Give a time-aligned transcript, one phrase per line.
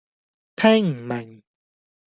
[0.55, 1.43] 聽唔明